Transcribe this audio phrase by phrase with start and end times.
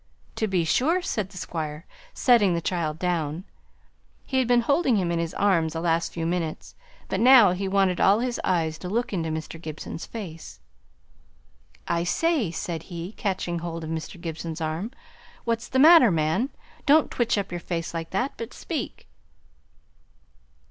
[0.37, 3.43] "To be sure," said the Squire, setting the child down.
[4.25, 6.73] He had been holding him in his arms the last few minutes:
[7.07, 9.61] but now he wanted all his eyes to look into Mr.
[9.61, 10.59] Gibson's face.
[11.87, 14.19] "I say," said he, catching hold of Mr.
[14.19, 14.89] Gibson's arm,
[15.43, 16.49] "what's the matter, man?
[16.87, 19.07] Don't twitch up your face like that, but speak!"